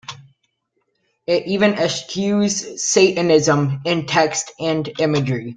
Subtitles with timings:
[1.27, 5.49] It even eschews Satanism in text and imagery.